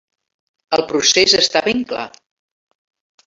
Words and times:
El 0.77 0.83
procés 0.91 1.35
està 1.41 1.63
ben 1.67 1.83
clar. 1.91 2.07